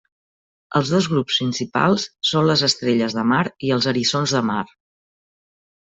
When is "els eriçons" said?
3.79-4.35